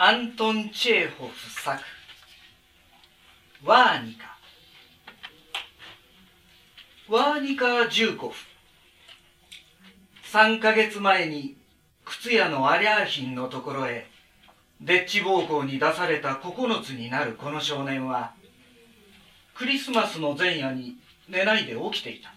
[0.00, 1.82] アントン・チェーホフ作。
[3.64, 4.38] ワーニカ。
[7.08, 8.46] ワーニカ・ジューコフ
[10.32, 11.56] 3ヶ月前に
[12.04, 14.06] 靴屋のアリャーヒンのところへ
[14.80, 18.34] デッチ暴行に出された9つになるこの少年は
[19.56, 20.94] クリスマスの前夜に
[21.28, 22.32] 寝ないで起きていた。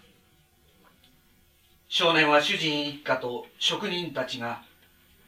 [1.86, 4.64] 少年は主人一家と職人たちが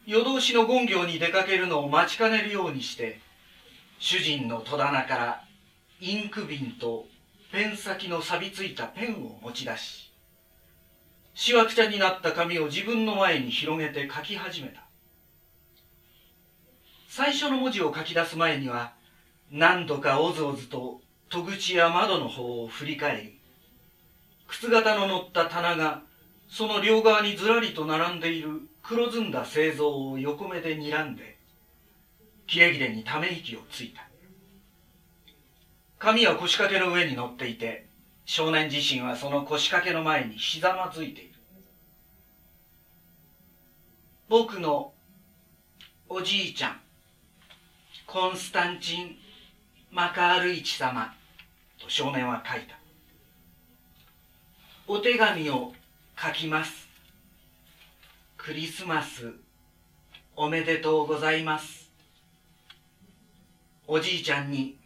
[0.05, 3.19] 夜通しの権業に出かけるのを待ちかねるようにして
[3.97, 5.43] 主人の戸棚から
[5.99, 7.05] インク瓶と
[7.51, 10.11] ペン先の錆びついたペンを持ち出し
[11.33, 14.85] しわくちゃになった紙を自分の前に広げて書き始めた。
[17.09, 18.93] 最初の文字を書き出す前には
[19.49, 23.39] 何度かおずおずと戸口や窓の方を振り返り
[24.47, 26.01] 靴型の乗った棚が
[26.49, 31.37] その両側にずらりと並んでいる黒ずんだ製造を横目で睨んで
[32.45, 34.07] キレキレにため息をついた。
[35.97, 37.87] 紙は腰掛けの上に乗っていて
[38.25, 41.33] 少年自身はその腰掛けの前にひざまずいている。
[44.29, 44.93] 僕の
[46.07, 46.79] おじいちゃん
[48.05, 49.17] コンスタンチン・
[49.91, 51.11] マカールイチ様
[51.81, 52.77] と少年は書いた。
[54.87, 55.73] お手紙を
[56.15, 56.84] 書きます。
[58.45, 59.33] クリスマス
[60.35, 61.89] おめでとうございます。
[63.87, 64.77] おじいちゃんに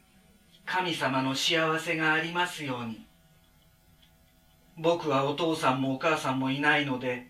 [0.66, 3.06] 神様の幸せがありますように。
[4.78, 7.28] 僕はお父さんもお母さんもいないので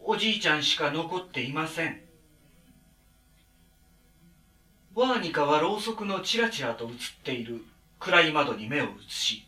[0.00, 2.00] おじいちゃんしか残っていません。
[4.96, 7.62] ワーニカはろうそくのチラチラと映っている
[8.00, 9.46] 暗い窓に目を移し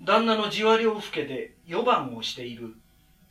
[0.00, 2.76] 旦那のじわりをふけで4番をしている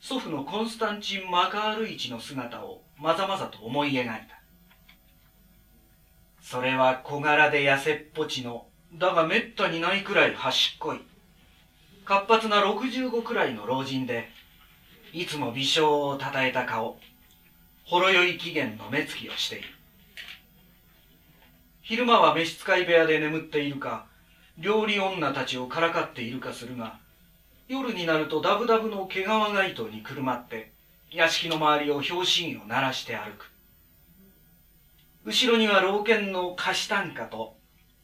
[0.01, 4.41] 祖父のコンスタンチン・マカールイチの姿をまざまざと思い描いた。
[6.41, 11.01] それは小柄で痩せっぽちのだがめったにないくらい端っこい。
[12.03, 14.27] 活発な65くらいの老人で
[15.13, 16.97] いつも微笑をたたえた顔。
[17.85, 19.67] ほろ酔い期限の目つきをしている。
[21.83, 24.07] 昼間は召使い部屋で眠っているか
[24.57, 27.00] 料理女たちをからかっているかするが
[27.71, 30.73] 夜になるとダブダブの毛皮街灯にくるまって
[31.09, 33.49] 屋敷の周りを拍子木を鳴らして歩く。
[35.23, 37.55] 後ろには老犬のカシタンカと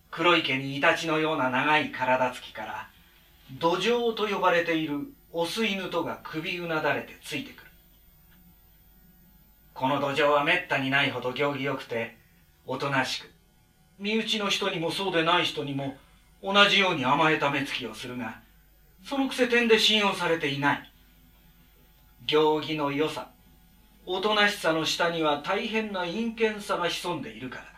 [0.09, 2.89] 黒い毛にイタチのような長い体つきから
[3.59, 5.01] 土壌と呼ばれている
[5.33, 7.71] オス犬とが首うなだれてついてくる。
[9.73, 12.15] この土壌はめったにないほど行儀よくて
[12.65, 13.29] おとなしく
[13.99, 15.97] 身内の人にもそうでない人にも
[16.41, 18.46] 同じように甘えた目つきをするが
[19.07, 20.91] そのくせ点で信用されていない。
[22.25, 23.29] 行儀の良さ
[24.05, 27.69] おとなしさの下には大変な陰険さが潜んでいるからだ。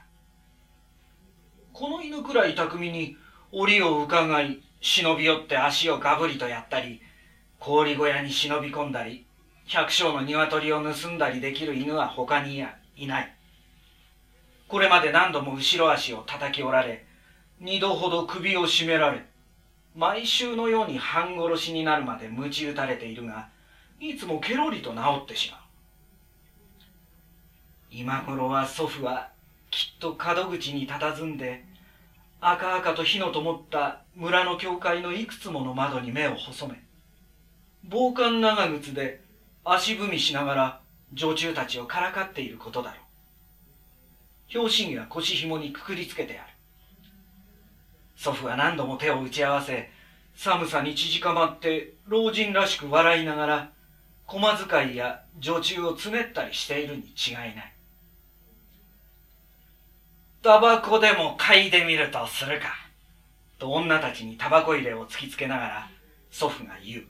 [1.72, 3.16] この犬くらい巧みに
[3.52, 7.00] 檻を伺い忍び寄って足をガブリとやったり
[7.60, 9.28] 氷小屋に忍び込んだり
[9.68, 12.66] 百姓の鶏を盗んだりできる犬は他に
[12.96, 13.36] いない。
[14.68, 17.06] これまで何度も後ろ足を叩き折られ
[17.60, 19.30] 二度ほど首を絞められ
[19.96, 23.50] 毎週のように半殺しになるまで鞭打たれているが
[24.00, 25.62] いつもケロリと治ってしまう。
[27.92, 29.30] 今頃は祖父は
[29.72, 31.66] きっと門口に佇んで
[32.40, 36.82] 赤々と火の灯った村の教会のいくつもの窓に目を細め
[37.84, 39.22] 防寒長靴で
[39.66, 40.82] 足踏みしながら
[41.14, 43.00] 女中たちをからかっていることだろう。
[44.52, 46.54] 拍子木は腰紐にくくりつけてある。
[48.20, 49.90] 祖父は何度も手を打ち合わせ
[50.36, 53.72] 寒さに縮まって老人らしく笑いながら
[54.26, 57.74] 駒遣いや女中をつねったりしているに違いない
[60.42, 62.68] タバコでも嗅いでみるとするか。
[63.58, 65.90] と女たちにタバコ入れを突きつけながら
[66.32, 67.04] 祖父が言う。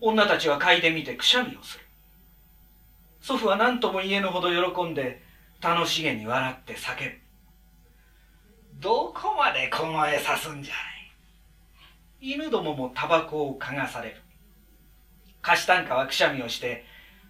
[0.00, 1.84] 女たちは嗅いでみてくしゃみをする。
[3.20, 5.22] 祖父は何とも言えぬほど喜んで
[5.60, 7.25] 楽しげに笑って叫ぶ。
[8.80, 12.32] どこまで小声さすんじゃい。
[12.32, 14.16] 犬どももタバコを嗅がされる。
[15.40, 16.84] 貸し単価はくしゃみをして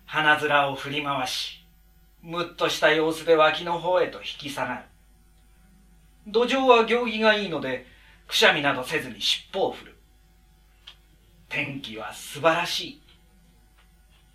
[0.07, 1.65] 鼻面を振り回し、
[2.23, 4.81] むっとした様子で脇の方へと引き下がる。
[6.27, 7.87] 土壌は行儀がいいので、
[8.27, 9.97] くしゃみなどせずに尻尾を振る。
[11.49, 13.03] 天気は素晴らしい。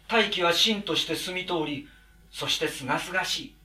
[0.08, 1.90] 大気は芯として澄み通り、
[2.32, 3.56] そしてすがすがしい。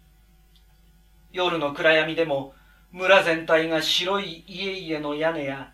[1.32, 2.54] 夜の暗闇でも
[2.96, 5.70] 村全体が白い家々の屋根や、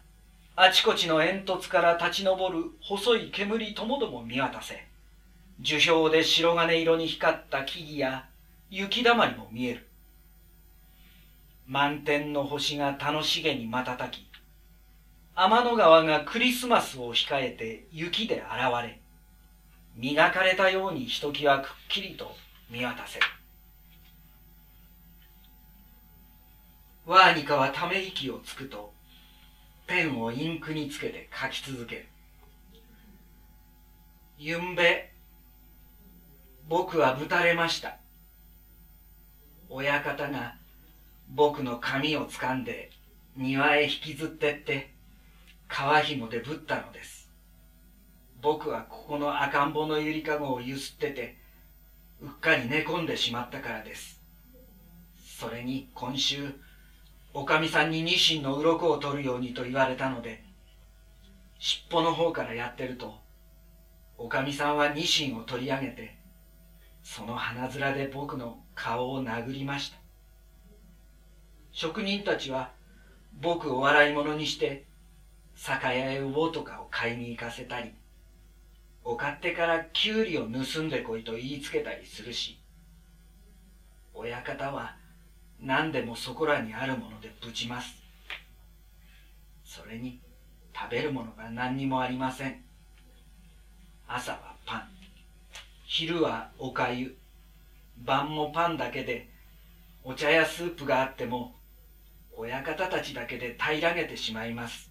[0.57, 4.85] あちこちの煙突から立ち上る細い煙ともども見渡せ、
[5.61, 8.25] 樹氷で白金色に光った木々や
[8.71, 9.87] 雪だまりも見える。
[11.69, 14.27] 満天の星が楽しげに瞬き、
[15.37, 18.45] 天の川がクリスマスを控えて雪で現
[18.83, 18.99] れ、
[19.95, 22.35] 磨かれたようにひときわくっきりと
[22.69, 23.27] 見渡せる。
[27.13, 28.95] ワーニカはため息をつくと、
[29.87, 32.07] ペンをインクにつけて書き続ける。
[34.39, 35.13] ゆんべ、
[36.71, 37.99] 僕はぶたれました。
[39.69, 40.55] 親方が
[41.29, 42.91] 僕の髪をつかんで
[43.37, 44.95] 庭へ引きずってって
[45.69, 47.31] 川紐でぶったのです。
[48.41, 51.37] 僕はここの赤ん坊のゆりかごをゆすってて
[52.23, 54.19] うっかり寝込んでしまったからです。
[55.39, 56.55] それに今週、
[57.35, 60.45] おかみさんにニシンの鱗を取るようにと言われたので、
[61.59, 63.15] 尻尾の方からやってると、
[64.19, 66.19] おかみさんはニシンを取り上げて、
[67.03, 69.97] その鼻面で僕の顔を殴りました。
[71.73, 72.73] 職人たちは
[73.41, 74.85] 僕を笑い物にして、
[75.55, 77.95] 酒屋へ魚とかを買いに行かせたり、
[79.05, 82.61] お勝手からキュウリを盗んでこいと言いつけたりするし、
[84.13, 84.97] 親方は
[85.63, 87.95] 何でもそこらにあるものでぶちます。
[89.65, 90.21] それに
[90.75, 92.65] 食べるものが何にもありません。
[94.09, 94.89] 朝はパン。
[95.87, 97.17] 昼はおかゆ、
[97.99, 99.29] 晩もパンだけで、
[100.03, 101.55] お茶やスープがあっても、
[102.37, 104.91] 親方たちだけで平らげてしまいます。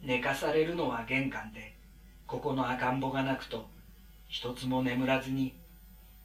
[0.00, 1.76] 寝かされるのは玄関で、
[2.26, 3.68] ここの赤ん坊が泣くと、
[4.26, 5.54] 一つも眠らずに、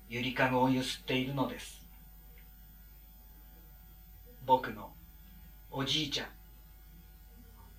[0.10, 1.81] ゆりかごをゆすっているのです。
[4.52, 4.92] 僕の
[5.72, 6.28] おじいちゃん、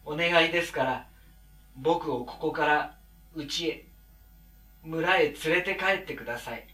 [0.06, 1.06] お願いですから、
[1.76, 2.96] 僕をここから
[3.36, 3.84] 家へ
[4.82, 6.66] 村へ連れて帰ってください。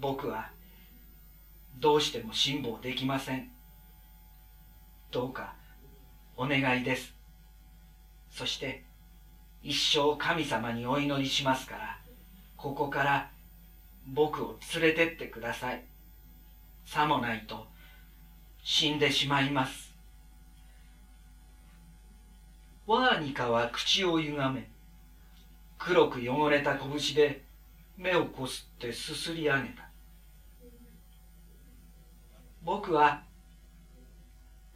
[0.00, 0.50] 僕は
[1.78, 3.48] どうしても辛抱できません。
[5.12, 5.54] どうか
[6.36, 7.14] お願いです。
[8.28, 8.82] そして
[9.62, 12.00] 一生神様にお祈りしますから、
[12.56, 13.30] ここから
[14.08, 15.84] 僕を連れてってください。
[16.84, 17.70] さもないと
[18.62, 19.92] 死んでしまいます。
[22.86, 24.68] ワーニカは口をゆがめ、
[25.78, 27.42] 黒く汚れた拳で
[27.96, 29.88] 目をこすってすすり上げた。
[32.62, 33.22] 僕は、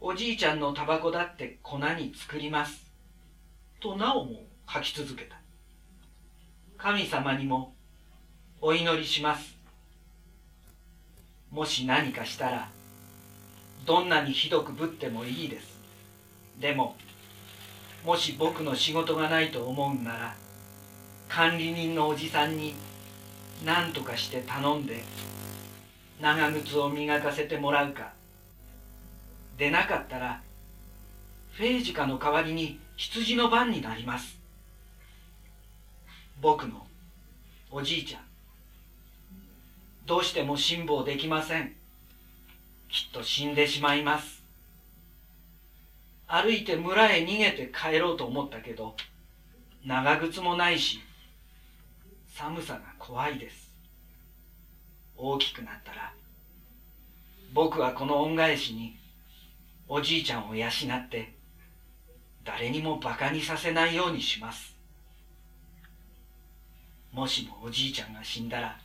[0.01, 2.91] おじいちゃんのタバコだって粉に作ります。
[3.79, 5.39] となおも書き続けた。
[6.77, 7.73] 神様にも
[8.59, 9.57] お祈りします。
[11.51, 12.76] もし何かしたら、
[13.87, 15.79] どんなにひどくぶってもいいです。
[16.59, 16.97] でも、
[18.05, 20.35] もし僕の仕事がないと思うんなら、
[21.29, 22.75] 管理人のおじさんに
[23.63, 25.01] 何とかして頼んで
[26.21, 28.11] 長靴を磨かせてもらうか。
[29.57, 30.41] でなかったら
[31.53, 34.37] フェージカの代わりに羊の番になります。
[36.41, 36.85] 僕の
[37.71, 38.21] おじいちゃん。
[40.05, 41.76] どうしても辛抱できません。
[42.89, 44.43] きっと死んでしまいます
[46.27, 48.95] 歩いて村へ逃げて帰ろうと思ったけど
[49.85, 50.99] 長靴もないし
[52.37, 53.71] 寒さが怖いです。
[55.15, 56.13] 大きくなったら、
[57.51, 58.95] 僕はこの恩返しに
[59.87, 61.33] おじいちゃんを養って、
[62.45, 64.75] 誰にも馬鹿にさせないようにします。
[67.11, 68.77] もしもおじいちゃんが死んだら、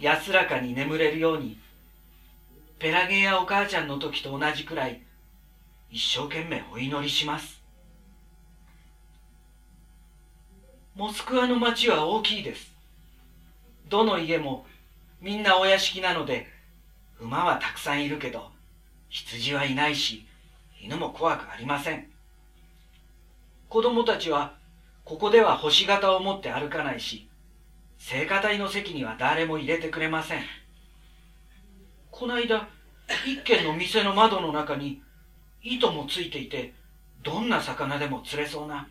[0.00, 1.58] 安らかに眠れるように、
[2.82, 5.00] ペラゲやお母ちゃんの時と同じくらい、
[5.92, 7.62] 一生懸命お祈りします。
[10.96, 12.72] モスクワの町は大きいです。
[13.88, 14.66] どの家も
[15.20, 16.48] みんなお屋敷なので、
[17.20, 18.50] 馬はたくさんいるけど、
[19.10, 20.26] 羊はいないし、
[20.82, 22.08] 犬も怖くありません。
[23.68, 24.54] 子供たちは、
[25.04, 27.28] ここでは星型を持って歩かないし、
[27.98, 30.42] 聖火隊の席には誰も入れてくれません。
[32.12, 32.68] こないだ、
[33.26, 35.02] 一軒の店の窓の中に、
[35.62, 36.74] 糸もついていて、
[37.22, 38.86] どんな魚でも釣れそうな、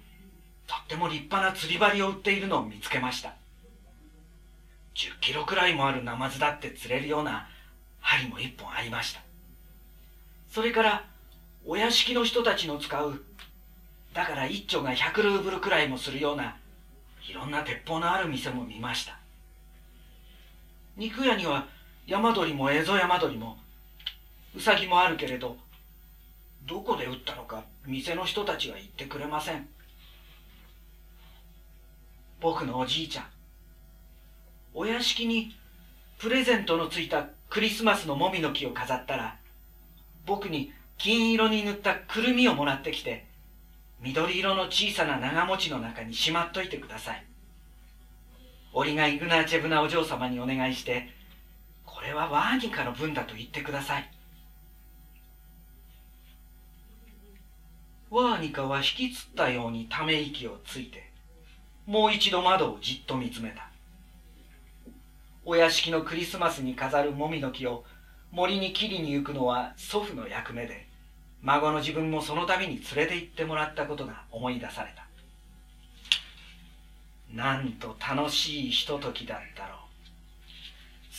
[0.67, 3.35] とっても立派な釣り針を売っているのを見つけました。
[4.95, 7.47] 10キロくらいもあるナマズだって釣れるような
[7.99, 9.21] 針も1本ありました。
[10.49, 11.05] それから、
[11.65, 13.23] お屋敷の人たちの使う、
[14.13, 16.57] だから一丁が100ルーブルくらいもするような、
[17.29, 19.19] いろんな鉄砲のある店も見ました。
[20.97, 21.67] 肉屋には
[22.07, 23.57] 山鳥も蝦夷山鳥も、
[24.55, 25.57] ウサギもあるけれど、
[26.65, 29.67] どこで撃ったのか店の人たちは言ってくれません。
[32.39, 33.25] 僕のおじいちゃん、
[34.73, 35.55] お屋敷に
[36.17, 39.37] プレゼントのついたクリスマスのもみの木を飾ったら、
[40.25, 43.25] 僕に金色に塗ったくるみをもらってきて、
[44.01, 47.25] 緑色の小さな長持ちの中にしまっといてください。
[48.73, 51.09] 俺がイグナーチェブナお嬢様にお願いして、
[52.01, 54.11] これはワーニカの分だと言ってください。
[58.09, 61.11] ワーニカは引きつったようにため息をついて、
[61.85, 63.69] もう一度窓をじっと見つめた。
[65.45, 67.83] お屋敷のクリスマスに飾るもみの木を
[68.31, 70.87] 森に切りに行くのは祖父の役目で、
[71.43, 75.05] 孫の自分もその度に連れて行ってもらったことが思い出された。
[77.31, 79.80] なんと楽しいひとときだったろう。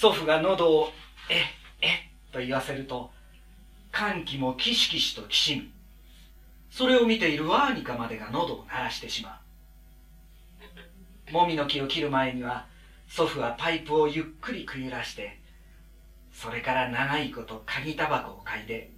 [0.03, 0.93] 祖父が喉を
[1.31, 1.45] えっ
[1.81, 1.91] えっ
[2.33, 3.13] と言わせると、
[3.93, 5.63] 歓喜もキシキシときしむ。
[6.73, 9.39] それを見ているワーニカまでが喉を鳴らしてしま
[11.31, 11.33] う。
[11.33, 12.67] もみの木を切る前には、
[13.07, 15.39] 祖父はパイプをゆっくりくゆらして、
[16.33, 18.91] それから長いこと鍵タバコを嗅いで、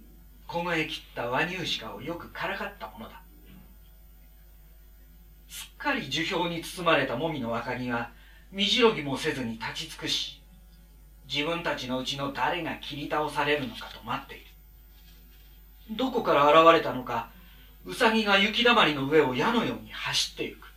[0.47, 3.21] 凍え切った和乳鹿をよくからかったものだ。
[5.49, 8.09] すっかり樹氷に包まれたもみの若木は、
[8.51, 10.41] 身じろぎもせずに立ち尽くし、
[11.31, 14.45] 自分たちのうちの誰が切り倒されるのかと待っている。
[15.91, 17.29] どこから現れたのか、
[17.85, 20.67] ウサギが雪だまりの上を矢のように走ってゆく。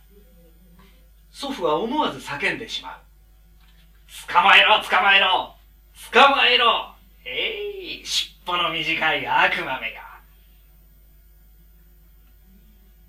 [1.31, 2.99] 祖父は思わず叫んでしまう。
[4.27, 5.55] 捕まえろ捕まえろ
[6.11, 6.93] 捕まえろ
[7.25, 10.09] えい、尻尾の短い悪魔めが。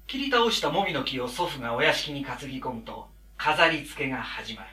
[0.07, 4.69] 切り倒したもみの木を祖父がお屋敷に担ぎ込むと、飾り付けが始まる。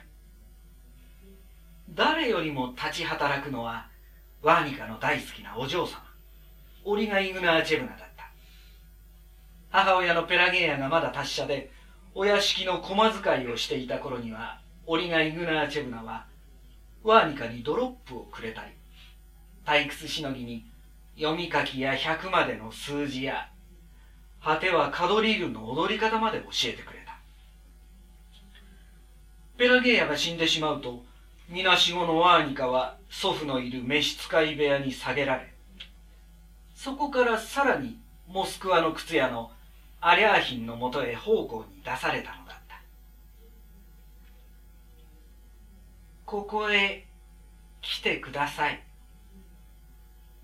[1.94, 3.88] 誰よりも立ち働くのは、
[4.42, 6.02] ワーニカの大好きなお嬢様、
[6.84, 8.30] オリガ・イグナーチェブナだった。
[9.70, 11.70] 母親のペラゲーヤがまだ達者で、
[12.14, 16.26] お屋敷の駒遣いをしていた頃には、オリガ・イグナーチェブナは、
[17.02, 18.72] ワーニカにドロップをくれたり、
[19.64, 20.64] 退屈しのぎに
[21.16, 23.50] 読み書きや100までの数字や、
[24.42, 27.18] 果てはカドリールの踊り方まで教えてくれた。
[29.56, 31.04] ペラゲーヤが死んでしまうと、
[31.48, 35.50] みなしごのワーニカは祖父のいる召使い部屋に下げられ、
[36.74, 39.50] そこからさらにモスクワの靴屋の
[40.00, 42.80] アリャーヒンのもとへ奉公に出されたのだった。
[46.26, 47.06] ここへ
[47.80, 48.82] 来てください。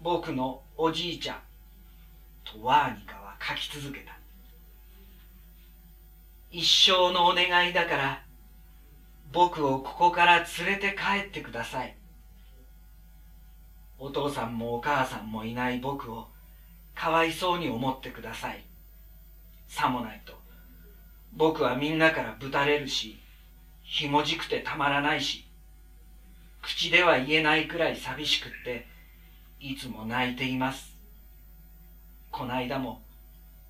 [0.00, 1.36] 僕のおじいちゃん、
[2.44, 4.16] とワーニカは書き続けた。
[6.50, 8.23] 一生のお願いだから、
[9.34, 11.96] 僕をここから連れて帰ってください。
[13.98, 16.28] お父さんもお母さんもいない僕を
[16.94, 18.64] かわいそうに思ってください。
[19.66, 20.34] さもないと、
[21.32, 23.18] 僕はみんなからぶたれるし、
[23.82, 25.44] ひもじくてたまらないし、
[26.62, 28.86] 口では言えないくらい寂しくって、
[29.58, 30.96] いつも泣いています。
[32.30, 33.02] こないだも、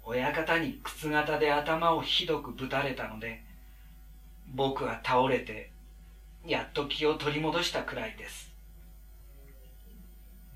[0.04, 3.42] 親方に靴型で頭をひどくぶたれたので、
[4.54, 5.72] 僕は倒れて、
[6.46, 8.52] やっと気を取り戻したくらいです。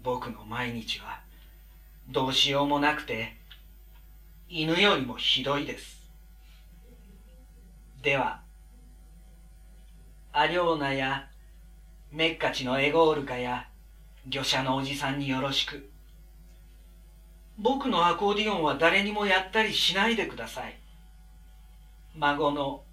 [0.05, 1.21] 僕の毎日は、
[2.09, 3.37] どうしようもなくて、
[4.49, 6.07] 犬よりもひどいです。
[8.00, 8.40] では、
[10.33, 11.28] アリョーナや
[12.12, 13.69] メッカチのエゴールカや
[14.28, 15.90] 漁者のおじさんによろしく。
[17.59, 20.78] 僕のアコーディオンは誰にもやったりしないでください。
[22.14, 22.85] 孫の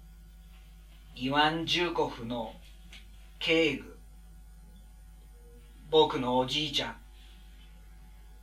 [1.18, 2.52] イワン・ジューコフの
[3.38, 3.96] 警具
[5.90, 6.96] 僕のおじいちゃん。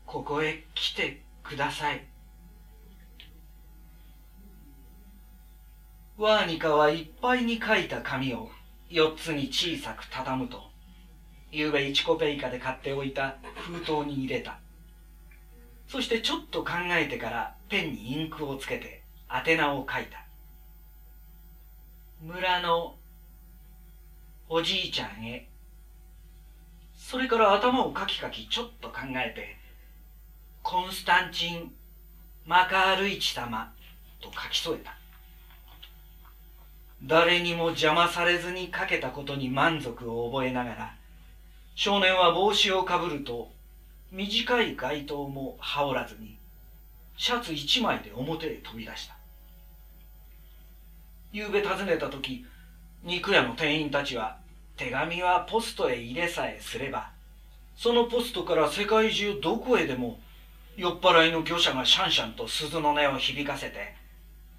[0.07, 2.03] ここへ来てください。
[6.17, 8.49] ワーニカはいっぱいに書いた紙を
[8.89, 10.63] 四つに小さく畳むと
[11.51, 14.57] ゆうべ1コペイカで買っておいた封筒に入れた。
[15.87, 20.22] そしてちょっと考えてからペンにインクをつけて宛名を書いた。
[22.25, 22.95] 村の
[24.47, 25.49] おじいちゃんへ。
[26.95, 29.57] それから頭をかきかきちょっと考えて
[30.61, 31.73] コンスタンチン・
[32.45, 33.73] マカールイチ様
[34.21, 34.95] と書き添えた。
[37.03, 40.95] 誰にも邪魔されずにかけたことに満足を覚えながら
[41.75, 43.51] 少年は帽子をかぶると
[44.13, 46.37] 短い街灯も羽織らずに
[47.17, 49.22] シャツ一枚で表へ飛び出した。
[51.33, 52.45] 夕べ訪ねた時
[53.03, 54.37] 肉屋の店員たちは
[54.77, 57.09] 手紙はポストへ入れさえすれば
[57.75, 60.19] そのポストから世界中どこへでも
[60.77, 63.95] 酔っ払いの業者がシャンシャンと鈴の音を響かせて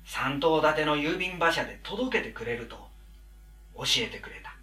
[0.05, 2.77] 三頭立ての郵便馬車で届けてくれると
[3.77, 4.55] 教えてくれた。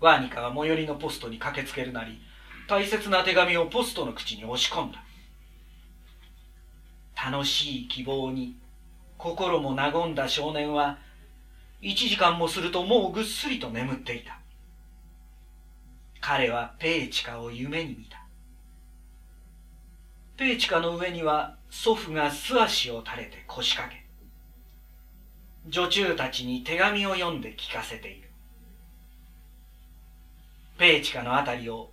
[0.00, 2.20] ワーニカは最寄りのポストに駆けつけるなり
[2.68, 5.04] 大切な手紙をポストの口に押し込んだ。
[7.14, 8.56] 楽しい希望に
[9.24, 10.98] 心も和んだ少年は
[11.80, 14.38] 一時間もするともうぐっすりと眠っていた。
[16.20, 18.22] 彼はペーチカを夢に見た。
[20.36, 24.04] ペーチカの上には祖父が素足を垂れて腰掛け
[25.70, 28.28] 女中たちに手紙を読んで聞かせている。
[30.76, 31.90] ペーチカのあたりを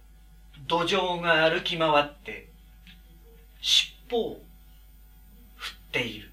[0.67, 2.49] 土壌が歩き回って
[3.61, 4.41] 尻尾を
[5.55, 6.30] 振っている。